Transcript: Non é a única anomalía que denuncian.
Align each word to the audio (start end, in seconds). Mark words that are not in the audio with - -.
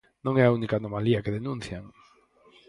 Non 0.25 0.33
é 0.41 0.43
a 0.45 0.53
única 0.57 0.75
anomalía 0.77 1.23
que 1.23 1.35
denuncian. 1.37 1.83